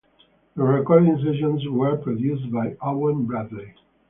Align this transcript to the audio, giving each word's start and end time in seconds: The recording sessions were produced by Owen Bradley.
The 0.55 0.63
recording 0.63 1.15
sessions 1.17 1.61
were 1.69 1.95
produced 1.95 2.51
by 2.51 2.75
Owen 2.81 3.27
Bradley. 3.27 3.75